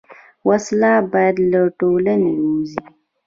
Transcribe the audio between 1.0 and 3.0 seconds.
باید له ټولنې ووځي